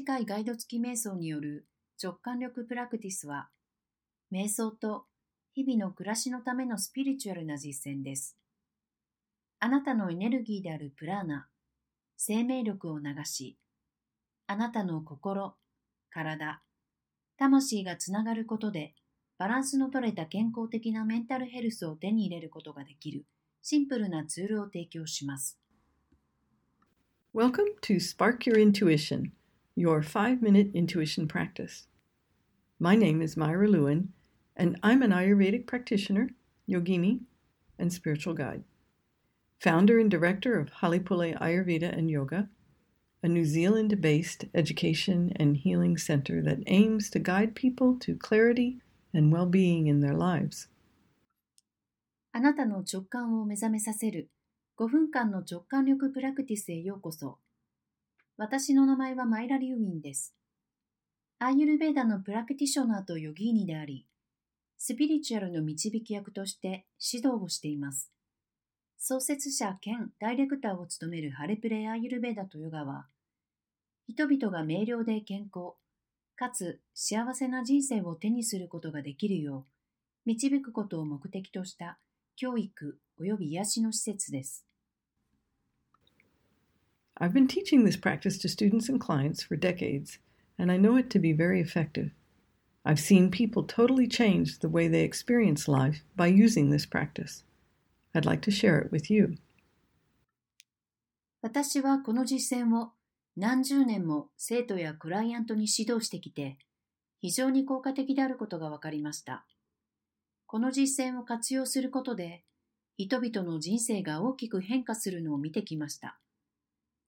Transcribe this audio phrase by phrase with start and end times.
[0.00, 1.66] 短いガイド付き瞑想による
[2.02, 3.50] 直感力プラクティスは、
[4.32, 5.04] 瞑想と
[5.52, 8.38] 日々の暮らしのためのスピリチュアルな実践です。
[9.58, 11.48] あなたのエネルギーであるプラーナ、
[12.16, 13.58] 生命力を流し、
[14.46, 15.54] あなたの心、
[16.08, 16.62] 体、
[17.36, 18.94] 魂がつながることで、
[19.36, 23.26] バランスの取れた健康的なメンタルヘルスを手に入れることができる
[23.60, 25.58] シンプルなツールを提供します。
[27.34, 29.32] Welcome to Spark Your Intuition,
[29.75, 31.87] your five minute intuition practice.
[32.79, 34.13] My name is Myra Lewin,
[34.55, 36.29] and I'm an Ayurvedic practitioner,
[36.67, 37.21] yogini,
[37.77, 38.63] and spiritual guide.
[39.59, 42.49] founder and director of Halipule Ayurveda and Yoga,
[43.23, 48.79] a New Zealand based education and healing center that aims to guide people to clarity
[49.13, 50.67] and well being in their lives.
[52.31, 54.29] あなたの直感を目覚めさせる
[54.77, 57.39] 5分間の直感力プラクティスへようこそ。
[58.42, 60.34] 私の名前はマイラ・リュウィンです。
[61.40, 64.06] アーユルベーダのプラクティショナーとヨギーニであり、
[64.78, 68.10] スピリチュアルの導き役として指導をしています。
[68.96, 73.08] 創設者兼ダイレクターを務めるハレプレアーユルベーダとヨガは、
[74.08, 75.74] 人々が明瞭で健康、
[76.34, 79.66] かつ幸せな人生を手にすることができるよ
[80.24, 81.98] う、導くことを目的とした
[82.36, 84.69] 教育及び癒しの施設です。
[87.22, 90.18] I've been teaching this practice to students and clients for decades,
[90.58, 92.12] and I know it to be very effective.
[92.82, 97.44] I've seen people totally change the way they experience life by using this practice.
[98.14, 99.36] I'd like to share it with you.
[101.42, 102.92] 私はこの実践を
[103.36, 106.56] 何十年も生徒やクライアントに指導してきて、
[107.20, 109.44] 非常に効果的であることが分かりました。
[110.46, 112.44] この実践を活用することで、
[112.96, 116.18] 人々の人生が大きく変化するのを見てきました。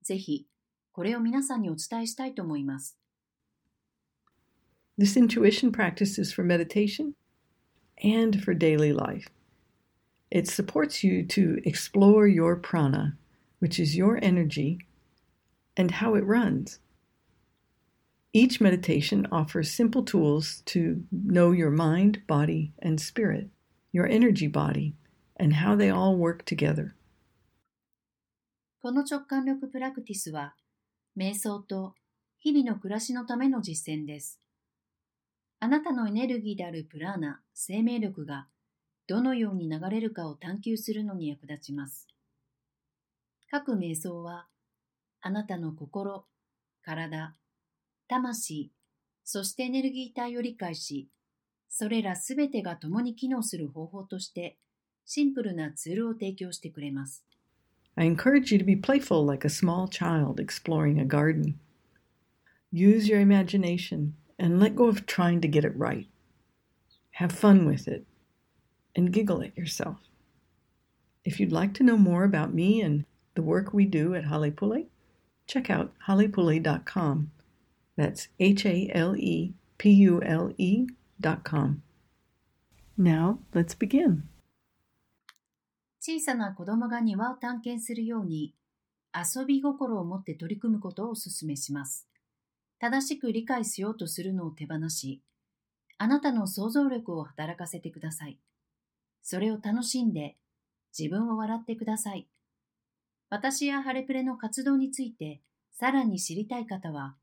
[0.04, 0.48] ぜひ、
[0.92, 2.98] これを皆さんにお伝えしたいと思います。
[4.98, 7.14] This intuition practice is for meditation
[8.04, 9.30] and for daily life.
[10.32, 13.18] It supports you to explore your prana,
[13.60, 14.80] which is your energy,
[15.78, 16.80] and how it runs.
[18.34, 23.50] Each meditation offers simple tools to know your mind, body, and spirit,
[23.92, 24.96] your energy body,
[25.38, 26.96] and how they all work together.
[28.83, 30.57] この直感力プラクティスは、
[31.17, 31.95] 瞑想と
[32.41, 34.41] 日々の暮らしのための実践です。
[35.61, 38.49] あなたのエネルギーであるプラーナ、生命力が
[39.07, 42.09] どのように流れるかを探求するのに役立ちます。
[43.53, 44.49] 各瞑想は、
[45.21, 46.25] あなたの心、
[46.85, 47.37] 体、
[48.09, 48.73] 魂、
[49.23, 51.09] そしてエネルギー体を理解し、
[51.69, 54.59] それらすべてが共に機能する方法として、
[55.05, 57.25] シンプルなツールを提供してくれます。
[57.97, 61.59] I encourage you to be playful like a small child exploring a garden.
[62.71, 66.07] Use your imagination and let go of trying to get it right.
[67.13, 68.07] Have fun with it.
[68.95, 69.97] and giggle at yourself.
[71.25, 73.05] If you'd like to know more about me and
[73.35, 74.87] the work we do at Halepule,
[75.47, 77.31] check out halepule.com.
[77.97, 80.87] That's H A L E P U L E
[81.21, 81.83] dot com.
[82.97, 84.25] Now, let's begin.
[86.05, 88.57] 小さな子供が庭を探検するように
[89.15, 92.09] 遊び心を持って取り組むことをお勧めします。
[92.81, 95.23] 正しく理解しようとするのを手放し、
[95.99, 98.41] あなたの想像力を働かせてください。
[99.23, 100.35] それを楽しんで
[100.99, 102.27] 自分を笑ってください。
[103.31, 105.41] 私やハレプレの活動について
[105.71, 107.15] さらに知りたい方は、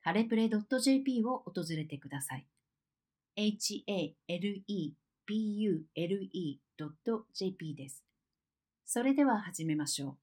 [0.00, 2.46] ハレプレ .jp を訪れてください。
[3.34, 4.94] h a l e
[5.29, 8.03] halepule.jp です。
[8.85, 10.17] それでは始めましょう。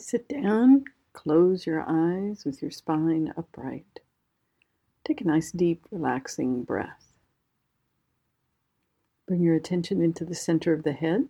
[0.00, 0.84] Sit down,
[1.14, 4.02] close your eyes with your spine upright.
[5.04, 7.14] Take a nice deep relaxing breath.
[9.26, 11.28] Bring your attention into the center of the head.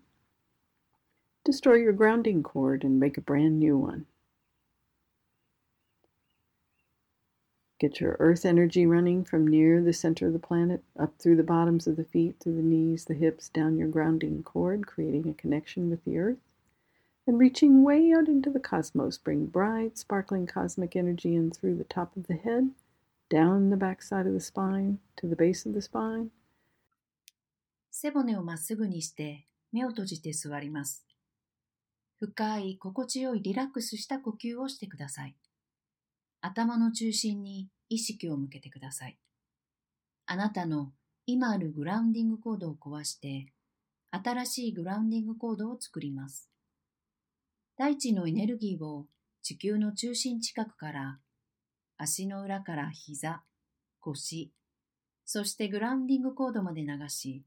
[1.44, 4.06] Destroy your grounding cord and make a brand new one.
[7.80, 11.42] Get your earth energy running from near the center of the planet, up through the
[11.42, 15.34] bottoms of the feet, through the knees, the hips, down your grounding cord, creating a
[15.34, 16.38] connection with the earth.
[17.26, 21.84] And reaching way out into the cosmos, bring bright, sparkling cosmic energy in through the
[21.84, 22.70] top of the head,
[23.28, 26.30] down the back side of the spine, to the base of the spine,
[27.98, 31.06] 背骨をまっすぐにして目を閉じて座ります。
[32.18, 35.34] 深い心地よいリラックスした呼吸をしてください。
[36.41, 39.17] 頭の中心に意識を向けてください。
[40.25, 40.91] あなたの
[41.25, 43.47] 今あるグラウンディングコードを壊して、
[44.09, 46.49] 新しいグラウンディングコードを作ります。
[47.77, 49.07] 大地のエネルギーを
[49.41, 51.19] 地球の中心近くから
[51.97, 53.43] 足の裏から膝、
[53.99, 54.51] 腰、
[55.25, 57.43] そしてグラウンディングコードまで流し、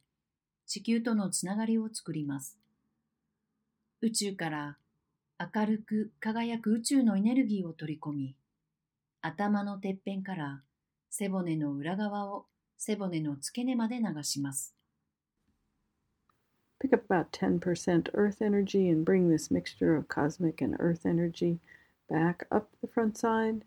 [0.66, 2.58] 地球とのつながりを作ります。
[4.00, 4.78] 宇宙から
[5.38, 8.36] 明るく輝く宇宙のエネルギーを取り込み、
[9.23, 10.63] 頭のてっぺんから
[11.09, 12.45] 背骨の裏側を
[12.77, 14.75] 背骨の付け根まで流します。
[16.79, 21.59] Pick up about 10% earth energy and bring this mixture of cosmic and earth energy
[22.09, 23.65] back up the front side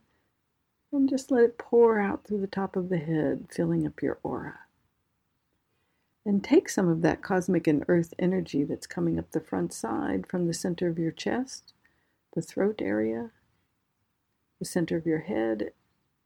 [0.91, 4.19] and just let it pour out through the top of the head, filling up your
[4.23, 4.61] aura.
[6.25, 10.27] And take some of that cosmic and earth energy that's coming up the front side
[10.27, 11.75] from the center of your chest,
[12.35, 13.31] the throat area,
[14.60, 15.72] the center of your head,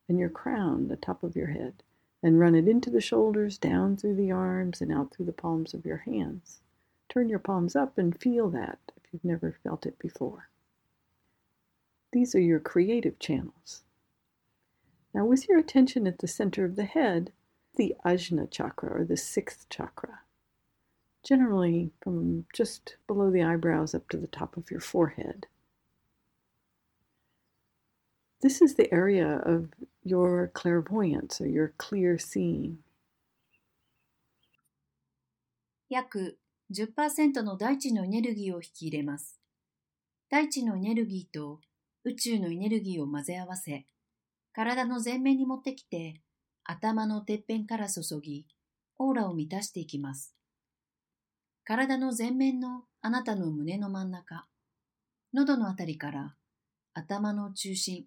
[0.08, 1.84] and your crown, the top of your head,
[2.24, 5.74] and run it into the shoulders, down through the arms, and out through the palms
[5.74, 6.62] of your hands.
[7.10, 10.50] Turn your palms up and feel that if you've never felt it before.
[12.12, 13.84] These are your creative channels.
[15.14, 17.32] Now, with your attention at the center of the head,
[17.76, 20.20] the Ajna chakra or the sixth chakra,
[21.24, 25.48] generally from just below the eyebrows up to the top of your forehead.
[28.42, 29.70] This is the area of
[30.04, 32.78] your clairvoyance or your clear seeing.
[35.90, 36.40] 約
[36.72, 39.40] 10%の大地のエネルギーを引き入れます。
[40.30, 41.60] 大地のエネルギーと
[42.04, 43.86] 宇宙のエネルギーを混ぜ合わせ、
[44.54, 46.22] 体の前面に持ってきて、
[46.64, 48.48] 頭のてっぺんから注ぎ、
[48.98, 50.36] オーラを満たしていきます。
[51.64, 54.48] 体の前面のあなたの胸の真ん中、
[55.32, 56.36] 喉のあたりから
[56.94, 58.06] 頭の中心、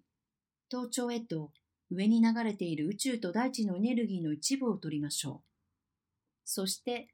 [0.69, 1.51] 頭頂へと
[1.91, 5.49] 上に流れている宇宙と大地のエネルギーの一部を取りましょう。
[6.43, 7.09] そして、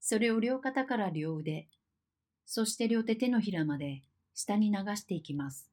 [0.00, 1.68] それを両肩から両腕、
[2.44, 4.02] そして両手手のひらまで
[4.34, 5.70] 下に流していきます。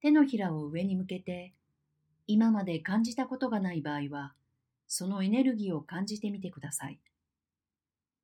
[0.00, 1.54] 手のひらを上に向けて、
[2.26, 4.34] 今まで感じたことがない場合は、
[4.86, 7.00] そのエネルギーを感じてみてください。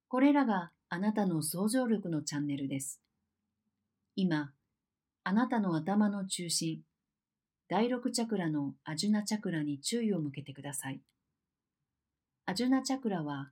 [0.09, 3.01] これらがあなたの想像力のチャンネルです。
[4.15, 4.53] 今、
[5.25, 6.83] あなたの頭の中心、
[7.69, 11.01] 第六チャクラのアジュナチャクラに注意を向けてください。
[12.45, 13.51] アジュナチャクラは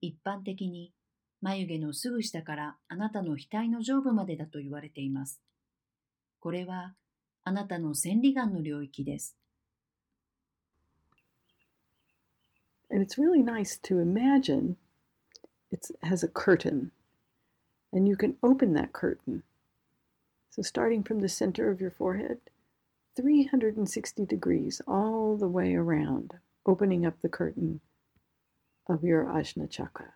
[0.00, 0.92] 一般的に
[1.40, 5.40] 眉毛のすぐ下からあなたの額の上部までだと言われています。
[6.38, 6.94] これは
[7.42, 9.36] あなたの千里眼の領域です。
[12.90, 14.76] And it's really nice to imagine
[15.70, 16.90] it has a curtain,
[17.92, 19.42] and you can open that curtain.
[20.48, 22.38] So, starting from the center of your forehead,
[23.18, 26.34] 360 degrees all the way around,
[26.64, 27.80] opening up the curtain
[28.88, 30.12] of your Ajna chakra.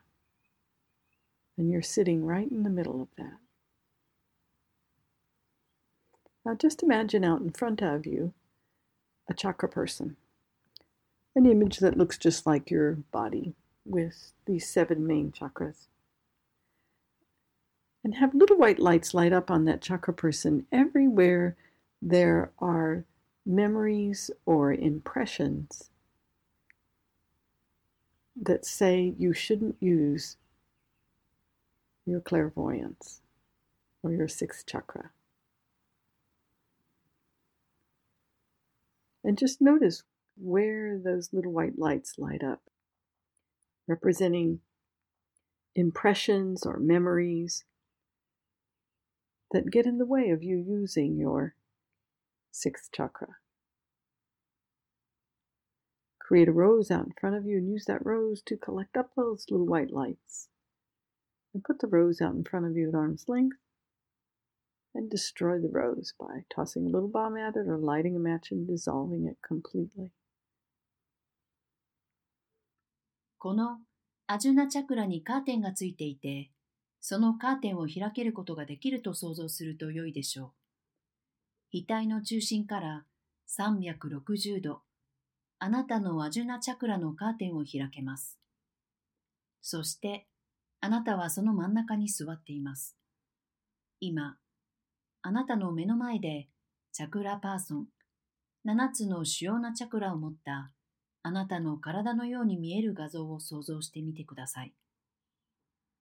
[1.58, 3.38] And you're sitting right in the middle of that.
[6.46, 8.34] Now just imagine out in front of you
[9.28, 10.16] a chakra person,
[11.34, 13.54] an image that looks just like your body
[13.84, 15.88] with these seven main chakras.
[18.04, 21.56] And have little white lights light up on that chakra person everywhere
[22.02, 23.04] there are
[23.46, 25.90] memories or impressions
[28.34, 30.37] that say you shouldn't use
[32.04, 33.21] your clairvoyance
[34.02, 35.11] or your sixth chakra.
[39.23, 40.02] And just notice
[40.37, 42.62] where those little white lights light up,
[43.87, 44.59] representing
[45.76, 47.64] impressions or memories
[49.52, 51.54] that get in the way of you using your
[52.51, 53.38] sixth chakra.
[56.19, 59.12] Create a rose out in front of you and use that rose to collect up
[59.15, 60.50] those little white lights.
[61.53, 63.57] And put the rose out in front of you at arm's length
[64.93, 68.51] and destroy the rose by tossing a little bomb at it or lighting a match
[68.51, 70.12] and dissolving it completely.
[73.39, 73.79] この
[74.25, 76.50] アジュナチャクラにカーテンがついていて、
[77.00, 80.51] そのカーテンを開けることができると想像すると良いでしょう。
[81.75, 83.05] 額の中心から
[83.49, 84.83] 360度、
[85.59, 88.38] あなたのアジュナチャクラのカーテンを開けます。
[89.62, 90.26] そして、
[90.81, 92.97] あなたはその真ん中に座っています。
[94.00, 94.37] 今、
[95.23, 96.49] あなたの目の前で
[96.93, 97.87] チャクラパーソン、
[98.67, 100.73] 7つの主要なチャクラを持った
[101.23, 104.75] あなたの体のように見える画像を想像してみてください。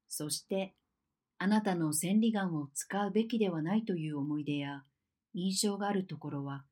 [0.09, 0.73] そして、
[1.37, 4.83] あなたの千里眼を使うべきではないという思い出や
[5.33, 6.63] 印象があるところは、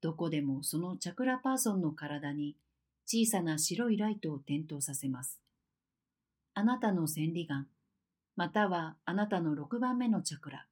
[0.00, 2.56] どこでもそのチャクラパーソンの体に
[3.06, 5.40] 小さな白いライトを点灯させます。
[6.54, 7.66] あなたの千里眼、
[8.36, 10.66] またはあなたの6番目のチャクラ、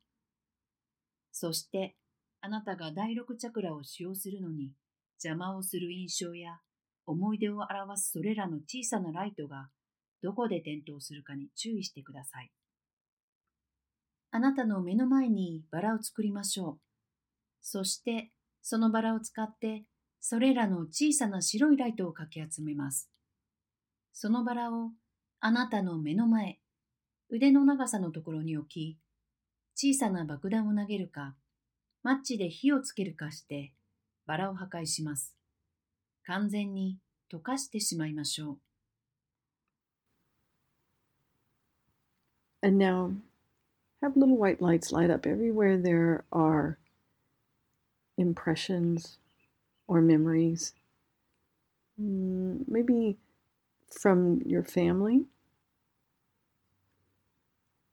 [1.32, 1.96] そして
[2.40, 4.72] あなたが第六チャクラを使用するのに
[5.22, 6.60] 邪魔をする印象や
[7.06, 9.68] 思い出を表すそれらの小さなライトが
[10.22, 12.50] どこで点灯するかに注意してください。
[14.30, 16.85] あなたの目の前にバラを作りましょう。
[17.68, 18.30] そして
[18.62, 19.82] そのバラを使って
[20.20, 23.10] それらの小さな白いライトをかき集めます。
[24.12, 24.92] そのバラを
[25.40, 26.60] あなたの目の前、
[27.28, 28.98] 腕の長さのところに置き、
[29.74, 31.34] 小さな爆弾を投げるか、
[32.04, 33.72] マッチで火をつけるかして、
[34.26, 35.34] バラを破壊します。
[36.24, 36.98] 完全に
[37.32, 38.58] 溶かしてしまいましょう。
[42.62, 43.12] And now,
[44.02, 46.78] have little white lights light up everywhere there are
[48.16, 49.18] impressions
[49.86, 50.74] or memories.
[52.00, 53.16] Mm, maybe
[53.90, 55.24] from your family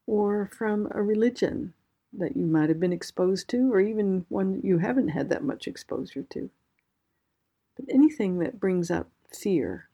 [0.05, 1.73] or from a religion
[2.11, 5.67] that you might have been exposed to, or even one you haven't had that much
[5.67, 6.49] exposure to.
[7.75, 9.89] But anything that brings up fear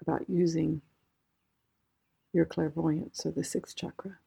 [0.00, 0.82] about using
[2.32, 4.18] your clairvoyance or the sixth chakra.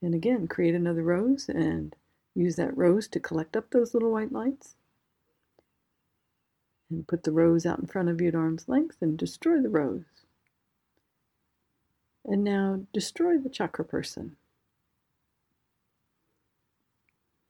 [0.00, 1.94] And again, create another rose and
[2.34, 4.76] use that rose to collect up those little white lights.
[6.90, 9.68] And put the rose out in front of you at arm's length and destroy the
[9.68, 10.04] rose.
[12.24, 14.36] And now destroy the chakra person.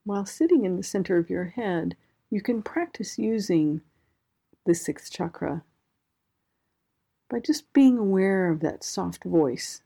[0.04, 1.96] While sitting in the center of your head,
[2.30, 3.82] you can practice using
[4.64, 5.64] the sixth chakra
[7.28, 9.82] by just being aware of that soft voice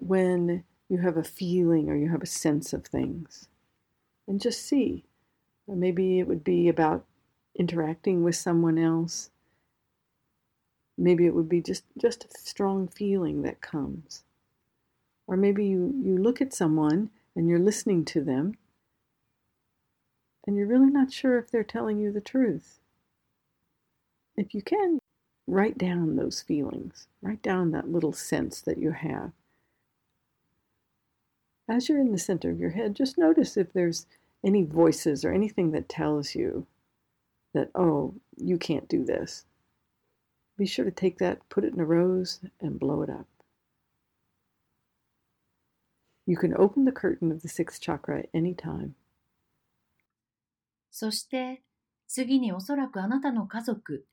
[0.00, 3.48] when you have a feeling or you have a sense of things.
[4.26, 5.04] And just see.
[5.66, 7.04] Maybe it would be about
[7.54, 9.30] interacting with someone else
[11.00, 14.22] Maybe it would be just, just a strong feeling that comes.
[15.26, 18.56] Or maybe you, you look at someone and you're listening to them
[20.46, 22.80] and you're really not sure if they're telling you the truth.
[24.36, 24.98] If you can,
[25.46, 29.32] write down those feelings, write down that little sense that you have
[31.69, 34.05] As you're in the center of your head, just notice if there's
[34.45, 36.67] any voices or anything that tells you
[37.53, 39.45] that, oh, you can't do this.
[40.57, 43.27] Be sure to take that, put it in a rose, and blow it up.
[46.27, 48.95] You can open the curtain of the sixth chakra at any time.
[50.91, 51.61] そして
[52.07, 54.05] 次におそらくあなたの家族、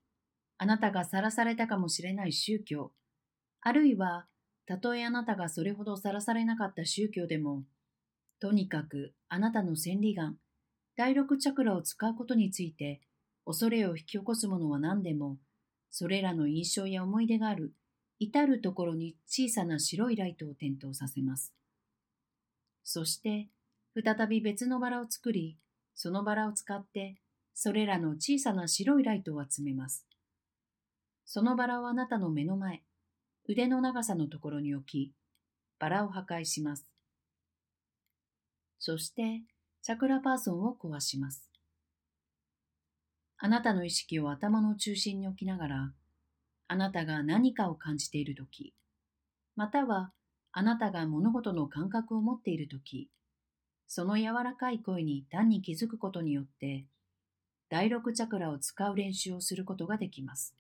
[0.58, 2.92] あなたがさらされたかもしれない宗教、
[3.60, 4.26] あるいは
[4.67, 7.63] たとえあなたがそれほどさらされなかった宗教でも、
[8.39, 10.37] とにかくあなたの千里眼、
[10.97, 13.01] 第六チャクラを使うことについて
[13.45, 15.37] 恐れを引き起こすものは何でも
[15.91, 17.73] それらの印象や思い出がある
[18.19, 21.53] 至るところに小さな白いライトを点灯させます。
[22.83, 23.47] そして
[23.93, 25.57] 再び別のバラを作り、
[25.93, 27.17] そのバラを使って
[27.53, 30.05] それらの小さな白いライトを集めます。
[31.25, 32.81] そのバラをあなたの目の前、
[33.47, 35.13] 腕の長さのところに置き、
[35.79, 36.85] バラを破壊します。
[38.77, 39.41] そして、
[39.81, 41.49] チャクラパーソンを壊します。
[43.37, 45.93] あなたの意識を頭の中心に置きながら、
[46.67, 48.73] あなたが何かを感じているとき、
[49.55, 50.11] または
[50.51, 53.09] あなたが物事の感覚を持っているとき、
[53.87, 56.85] その柔らかい声に単に気づくことによって、
[57.69, 60.53] 第六チャクラを使う練習をすることができます。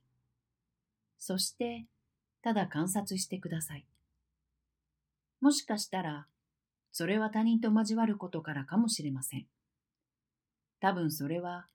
[1.19, 1.85] そして、
[2.47, 3.85] ただ観察してください。
[5.41, 6.27] もしかしたら、
[6.93, 9.47] それは他人と交わることからかもしれません。
[10.79, 11.67] 多分それは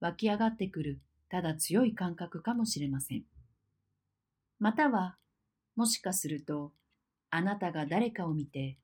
[0.00, 1.00] 湧き上がってくる
[1.30, 3.22] ただ強い感覚かもしれません。
[4.58, 5.16] または、
[5.74, 6.74] もしかすると、
[7.30, 8.76] あなたが誰かを見て、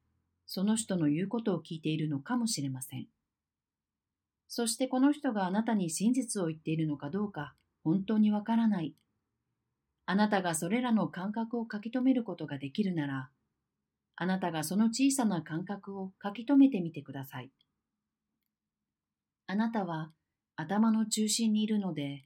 [0.46, 3.08] その人の言うことを聞いているのかもしれません。
[4.48, 7.52] そしてこの人があなたに真実を言っているのかどうか
[7.84, 8.94] 本当にわからない。
[10.06, 13.30] あなたがそれらの感覚を書き留めることができるなら、
[14.14, 17.50] あなたがその小さな感覚を書き留めてみてください。
[19.48, 20.12] あなたは
[20.54, 22.24] 頭の中心にいるので、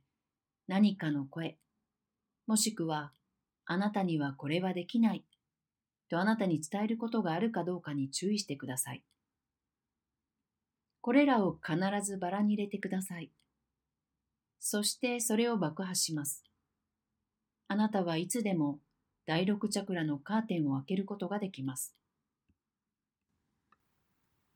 [0.68, 1.58] 何かの声、
[2.46, 3.12] もしくは、
[3.64, 5.24] あなたにはこれはできない、
[6.10, 9.02] とあなたに伝えることがあるかどうかに注意してください。
[11.00, 13.30] これらを必ずバラに入れてください。
[14.58, 16.49] そしてそれを爆破します。
[17.72, 18.80] あなたはいつでも
[19.26, 21.94] 第六チャクラのカーテンを開けることができます。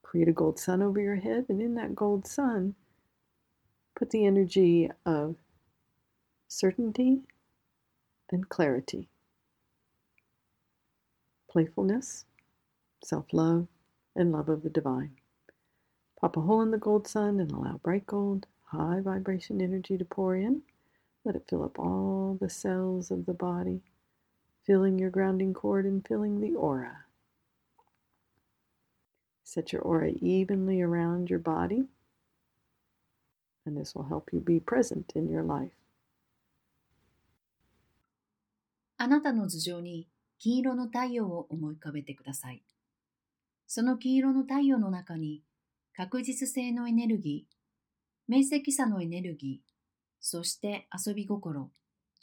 [0.03, 2.75] Create a gold sun over your head, and in that gold sun,
[3.95, 5.37] put the energy of
[6.49, 7.21] certainty
[8.33, 9.07] and clarity,
[11.49, 12.27] playfulness,
[13.05, 13.69] self love,
[14.17, 15.13] and love of the divine.
[16.21, 20.05] Pop a hole in the gold sun and allow bright gold, high vibration energy to
[20.05, 20.63] pour in.
[21.25, 23.81] Let it fill up all the cells of the body,
[24.67, 27.05] filling your grounding cord and filling the aura.
[29.43, 31.85] Set your aura evenly around your body,
[33.65, 35.73] and this will help you be present in your life.
[38.97, 42.63] あなたの頭上に金色の太陽を思い浮かべてください。
[43.67, 45.43] その金色の太陽の中に
[45.97, 49.74] 確実性のエネルギー、明晰さのエネルギー、
[50.27, 51.71] そして遊び心、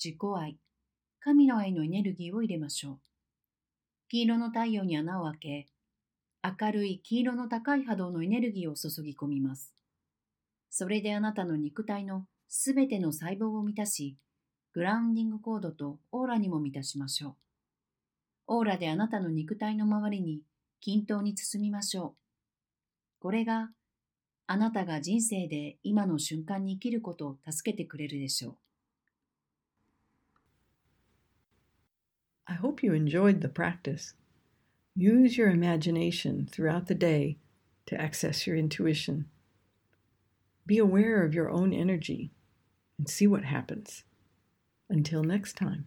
[0.03, 0.58] 自己愛、
[1.20, 3.00] 神の愛のエネルギーを入れましょう。
[4.10, 5.67] 黄色の太陽に穴を開け、
[6.43, 9.75] 明るい黄色の高い波動のエネルギーを注ぎ込みます。
[10.72, 14.17] それであなたの肉体のすべての細胞を満たし、
[14.74, 17.36] グラウンディングコードとオーラにも満たしましょう。
[18.48, 20.41] オーラであなたの肉体の周りに
[20.79, 22.13] 均等に包みましょう。
[23.20, 23.70] これが
[24.51, 28.58] あなたが人生で今の瞬間に生きることを助けてくれるでしょう。
[32.48, 34.13] I hope you enjoyed the practice.
[34.93, 37.38] Use your imagination throughout the day
[37.86, 39.27] to access your intuition.
[40.65, 42.31] Be aware of your own energy
[43.00, 44.03] and see what happens.
[44.89, 45.86] Until next time.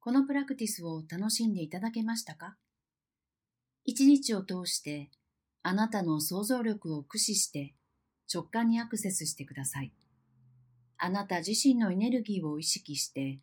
[0.00, 2.56] このプラクティスを楽しんでいただけましたか
[3.84, 5.10] 一日を通して
[5.62, 7.74] あなたの想像力を駆使して
[8.32, 9.92] 直感にアクセスしてください。
[10.96, 13.40] あなた自身のエネルギーを意識して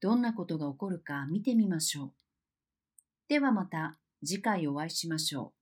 [0.00, 2.12] どんなことが起こるか見てみましょう。
[3.28, 5.61] ではまた次回お会いしましょう。